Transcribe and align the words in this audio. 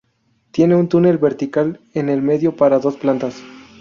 Tiene 0.49 0.75
un 0.75 0.89
túnel 0.89 1.19
vertical 1.19 1.79
en 1.93 2.09
el 2.09 2.23
medio 2.23 2.55
para 2.55 2.79
dos 2.79 2.95
plantas. 2.97 3.43